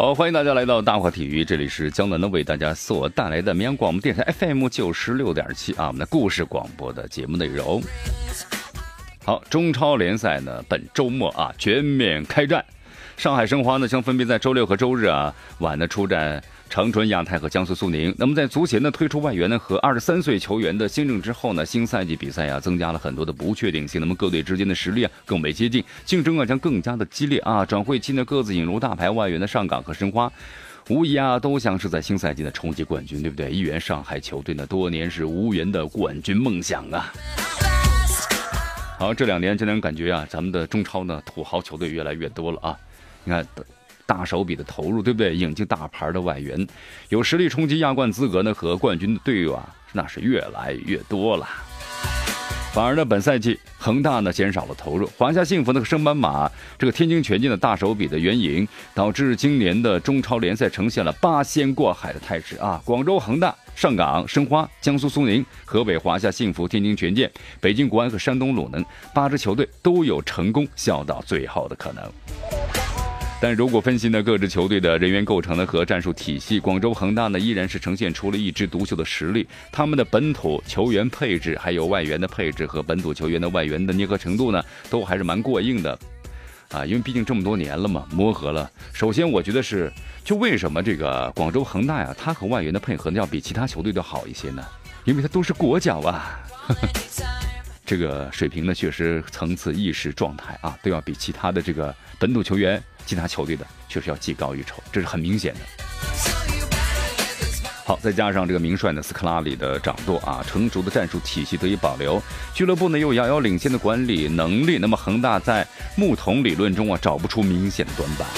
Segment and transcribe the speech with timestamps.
[0.00, 7.82] 好，欢迎大家来到大话体育，这里是江南呢为大家所带来的绵阳广播电台 FM 九十六点七啊，我们的故事广播的节目内容。
[9.26, 12.64] 好，中超联赛呢，本周末啊全面开战。
[13.20, 18.14] 上海申花呢将分别在周六和周日啊晚呢出战长春亚泰和江苏苏宁。
[18.16, 24.00] 那么在足协呢推出外援呢和二十三岁球员的新政之后呢，新赛季比赛啊增加了很多的不确定性。
[24.00, 27.62] 那么各队之间的实力啊更为接近，竞争啊将更加的激烈啊。
[27.62, 30.32] 转会期呢各自引入大牌外援的上港和申花，
[30.88, 33.50] 无疑啊都像是在新赛季的冲击冠军，对不对？
[33.50, 37.12] 一员上海球队呢多年是无缘的冠军梦想啊。
[38.98, 42.74] 好，这两年就能感觉啊，咱们的中超呢土豪球队越来越多了啊。
[43.24, 43.46] 你看，
[44.06, 45.36] 大手笔的投入，对不对？
[45.36, 46.66] 引进大牌的外援，
[47.10, 51.46] 有实力冲击亚冠资格呢和冠军的队伍啊，那是越来越多了。
[52.72, 62.80] 反而呢，本赛季恒大呢减少了投入，华夏幸福那个升班马这个天津权健的大手笔的援引，导致今年的中超联赛呈现了八仙过海的态势啊！
[62.84, 67.28] 广州恒大、上港申花、江苏苏宁、河北华夏幸福、天津权健、
[67.60, 72.59] 北京国安和山东鲁能八支球队都有成功笑到最后的可能。
[73.42, 79.48] 但如果分析呢各支球队的人员构成呢和战术体系，广州恒大呢依然是呈现出了一枝独秀的实力。
[79.72, 85.98] 他们的本土球员配置，还有外援的配置和本土球员的外援的捏合程度呢，都还是蛮过硬的，
[86.70, 88.70] 啊，因为毕竟这么多年了嘛，磨合了。
[88.92, 89.90] 首先，我觉得是，
[90.22, 94.62] 就为什么这个广州恒大呀，他和外援的配合呢要比其他球队都好一些呢？
[95.06, 96.38] 因为他都是国脚啊，
[97.90, 102.80] 这个水平呢确实层次、意识、状态啊，都要比其他的这个本土球员。
[103.04, 105.60] 其他球队的确实要技高一筹，这是很明显的。
[107.84, 112.22] 好，再加上这个名帅呢斯科拉里的掌舵啊，成熟的战术体系得以保留，
[112.54, 118.28] 俱乐部呢又遥遥领先的管理能力，那么恒大在木桶理论中啊找不出明显的短板。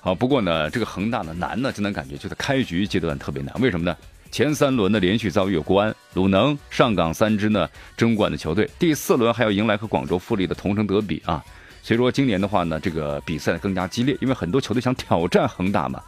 [0.00, 3.94] 好，不过呢这个恒大呢难呢，就能感觉就在开局阶段特别难，为什么呢？
[4.32, 11.44] 前三轮的连续遭遇国安、鲁能、上港三支呢争冠的球队，第四轮还要迎来和广州富力的同城德比啊。
[11.82, 16.02] 所以说今年的话呢，这个比赛更加激烈，因为很多球队想挑战恒大嘛，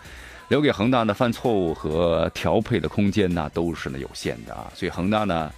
[0.49, 4.73] 留给恒大呢犯错误和调配的空间呢都是呢有限的啊。
[4.75, 5.53] 所以恒大呢，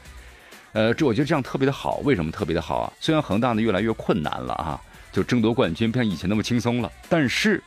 [0.73, 1.99] 呃，这我觉得这样特别的好。
[1.99, 2.93] 为什么特别的好啊？
[2.99, 4.81] 虽然恒大呢越来越困难了啊，
[5.13, 7.63] 就争夺冠军不像以前那么轻松了，但是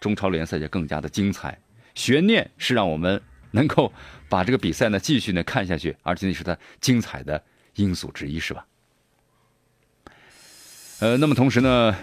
[0.00, 1.58] 中超联赛就更加的精彩，
[1.94, 3.20] 悬念是让我们
[3.50, 3.92] 能够
[4.30, 7.42] 把这个比赛呢继续呢看下去，而且那是它精彩的
[7.74, 8.64] 因素之一，是吧？
[11.00, 11.94] 呃，那么同时呢，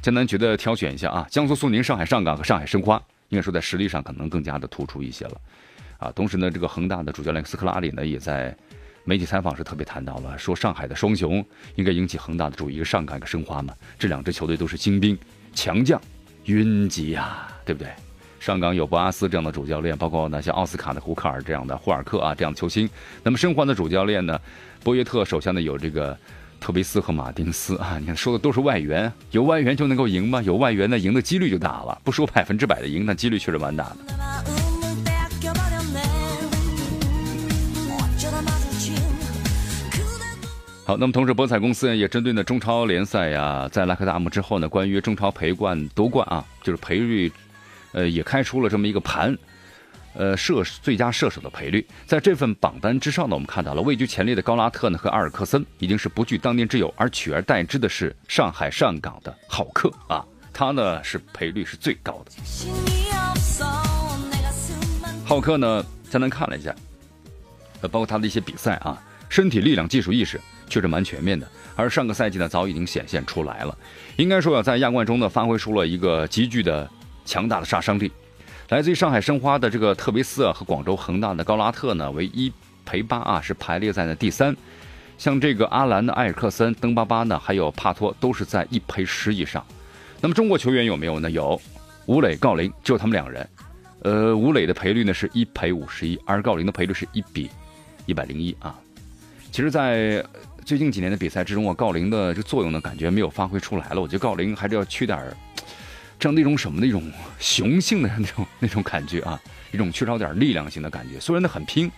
[0.00, 5.40] 江南觉得挑选一下啊，江苏苏宁、上海上港和上海申花，应该说在实力上可能更加的突出一些了，
[5.98, 8.56] 啊，同时呢，这个恒大的主教练斯科拉里呢，也在
[9.04, 11.44] 媒体采访时特别谈到了，说上海的双雄
[11.74, 15.18] 应该引起恒大的注意，一个上港，一个申花嘛，这两支球队都是精兵
[15.52, 16.00] 强将
[16.44, 17.90] 云集呀，对不对？
[18.38, 22.88] 上港有博阿斯这样的主教练，包括呢像奥斯卡的胡克尔这样的霍尔克啊这样的球星，
[23.22, 24.40] 那么申花的主教练呢，
[24.82, 26.16] 博约特手下呢有这个。
[26.58, 30.40] 特维斯和马丁斯啊，你看说的都是外援，有外援就能够赢吗？
[30.40, 32.00] 有外援呢，赢的几率就大了。
[32.02, 33.96] 不说百分之百的赢，但几率确实蛮大的。
[40.86, 47.30] 好，那么同时，博彩公司也针对呢中超联赛呀，在拉克达姆之后呢，关于中超赔冠夺冠啊，就是赔率，
[47.96, 49.34] 呃，也开出了这么一个盘。
[50.18, 60.24] 呃，射最佳射手的赔率，在这份榜单之上呢，我们看到了位居前列的高拉特呢和阿尔克森已经是不具当年之勇，而取而代之的是上海上港的浩克啊，
[60.54, 62.32] 他呢是赔率是最高的。
[65.22, 66.74] 浩克呢，咱们看了一下，
[67.82, 73.76] 呃，包括他的一些比赛啊，身体力量、技术意识确实蛮全面的，而上个赛季呢，早已经显现出来了，
[74.16, 76.88] 应该说要在亚冠中呢，发挥出了一个极具的
[77.26, 78.10] 强大的杀伤力。
[78.70, 82.50] 来自于上海申花的这个特维斯啊，和广州恒大的高拉特呢，为一
[82.84, 84.56] 赔八啊，是排列在呢第三。
[85.18, 89.64] 像这个阿兰的埃尔克森、登巴巴呢，还有帕托，都是在一赔十以上。
[90.20, 91.30] 那么中国球员有没有呢？
[91.30, 91.60] 有，
[92.06, 93.48] 吴磊、郜林，就他们两人。
[94.02, 97.50] 呃，吴磊的赔率呢是一赔五十一，而郜林的赔率是一比
[98.04, 98.74] 一百零一啊。
[99.50, 100.24] 其实，在
[100.64, 104.00] 最近几年的比赛之中啊，郜林的这作用呢，感觉没有发挥出来了。
[104.00, 105.36] 我觉得郜林还是要缺点儿。
[106.26, 107.08] 像那种什么的一种
[107.38, 109.40] 雄性的 那种那种感觉啊，
[109.70, 111.20] 一种缺少点力量型的感觉。
[111.20, 111.88] 虽然他很拼，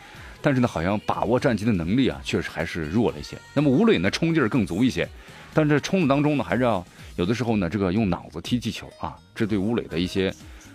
[0.42, 3.38] 但是呢，好像把握战机的能力啊，确实还是弱了一些。
[3.54, 5.08] 那么吴磊呢，冲劲儿更足一些，
[5.54, 6.86] 但是冲的当中呢，还是要
[7.16, 10.30] 有的时候呢，这个用脑子踢气球啊，这对吴磊的一些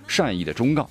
[0.08, 0.90] 善意的忠告。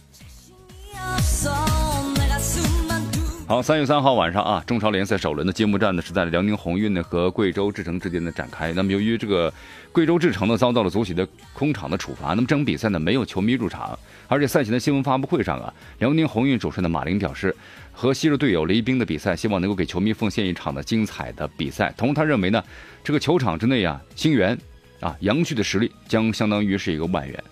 [3.53, 8.73] 好，三月三号晚上啊，中超联赛首轮的揭幕战呢是在辽宁宏运呢和贵州智诚之间的展开。
[8.73, 9.53] 那么由于这个
[9.93, 13.99] 贵州智诚呢遭到了足协的空场的处罚，那么这场比赛呢没有球迷入场。
[14.27, 17.55] 而且赛前的新闻发布会上啊，辽宁宏运主帅的马林表示，
[17.93, 21.93] 和昔日队友雷兵的比赛，希望能够给球迷奉献一场的精彩的比赛。
[21.95, 22.65] 同时他认为呢，
[23.05, 24.59] 这个球场之内啊，星源
[24.99, 27.45] 啊杨旭的实力将相当于是一个外援，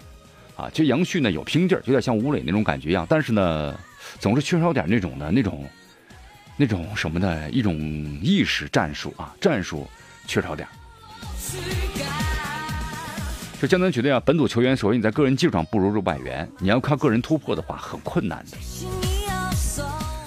[0.56, 3.78] 啊，其实杨旭呢有拼劲儿，有点像吴磊那种感觉一样，但是呢，
[4.18, 5.68] 总是缺少点那种的那种。
[6.60, 7.74] 那种什么的一种
[8.20, 9.88] 意识战术啊，战术
[10.26, 10.68] 缺少点。
[13.58, 18.58] 就江南觉得呀，本土球员首先你在个人技术上不如入外援，你要靠个人突破的话很困难的。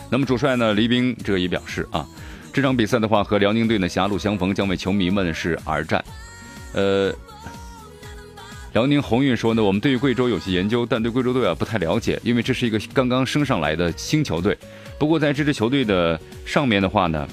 [0.09, 2.03] 那么主帅呢，黎兵这个也表示啊，
[2.51, 6.03] 这场比赛的话和辽宁队呢狭路相逢，将为球迷们是而战。
[6.74, 7.13] 呃，
[8.73, 14.57] 辽宁宏运说呢，我们对于贵州有些研究，但对贵州队啊不太了解，因为这是一个刚刚升上来的新球队。
[14.97, 17.27] 不过在这支球队的上面的话呢，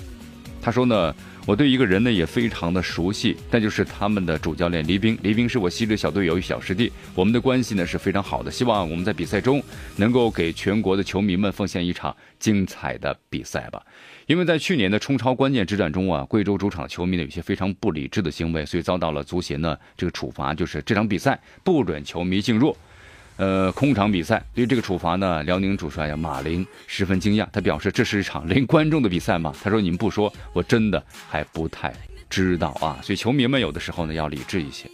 [0.60, 1.14] 他说呢，
[1.50, 5.18] 我对一个人呢也非常的熟悉，那就是他们的主教练黎兵。
[5.20, 8.48] 黎兵是我昔日小队友与小师弟，我们的关系呢是非常好的。
[8.48, 9.60] 希望我们在比赛中
[9.96, 13.82] 能够给全国的球迷们奉献一场精彩的比赛吧。
[14.26, 22.76] 因为在去年的冲超关键之战中啊，贵州主场球迷呢有些非常不理智的行为，所以遭到了足协呢这个处罚，就是这场比赛不准球迷进入。
[23.40, 29.50] 呃，空场比赛对于这个处罚呢，辽宁主帅呀马林十分惊讶，他表示这是一场零观众的比赛吗？
[29.62, 31.90] 他说你们不说，我真的还不太
[32.28, 33.00] 知道啊。
[33.02, 34.90] 所以球迷们有的时候呢要理智一些，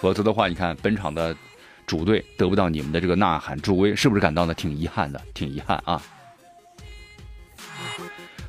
[0.00, 1.34] 否则的话，你看本场的
[1.88, 5.20] 主队得不到你们的这个呐喊助威，是不是感到呢挺遗憾的？
[5.34, 6.00] 挺遗憾啊。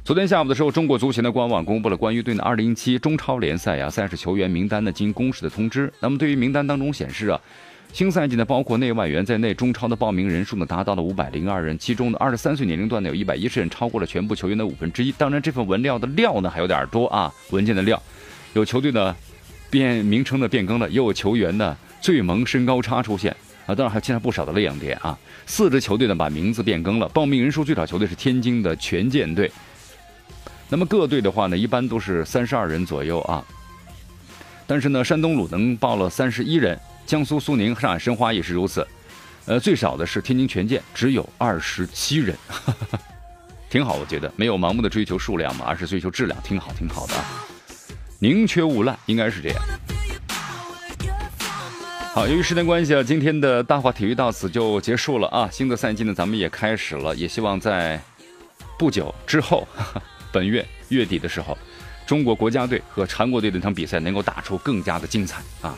[0.03, 5.91] 昨天下午的时候，中国足协的官网公布了关于对呢2017中超联赛呀赛事球员名单的经公示的通知。
[5.99, 7.41] 那么对于名单当中显示啊。
[7.93, 15.11] 新赛季呢，包括内外援在内，中超的报名人数呢达到了五百零二人，其中呢二十三岁年龄段呢有一百一十人，超过了全部球员的五分之一。
[15.11, 18.01] 当然，这份文料的料呢还有点多啊，文件的料，
[18.53, 19.15] 有球队呢
[19.69, 23.31] 变名称的变更了，也有球员呢最萌身高差出现
[23.67, 25.15] 啊，当然还添了不少的亮点啊。
[25.45, 29.51] 四支球队呢把名字变更了，报名人数最少球队是天津的权健队，
[30.67, 33.45] 那么各队的话呢一般都是三十二人左右啊，
[34.65, 36.75] 但是呢山东鲁能报了三十一人。
[37.05, 38.87] 江苏苏宁、上海申花也是如此，
[39.45, 42.35] 呃，最少的是天津权健，只有二十七人，
[43.69, 44.31] 挺好，我觉得。
[44.35, 47.13] 没有盲目的追求数量嘛，而是追求质量，挺好，挺好的，
[48.19, 49.61] 宁缺毋滥，应该是这样。
[52.13, 57.99] 好，由于时间关系啊，今天的大话体育到此就结束了啊，新的赛季呢，咱们也开始了，也希望在
[58.77, 59.67] 不久之后，
[60.31, 61.57] 本月月底的时候，
[62.05, 65.75] 中国国家队和韩国队的那场比赛能够打出更加的精彩啊。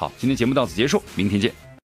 [0.00, 1.69] 好，今天节目到此结束，明天见。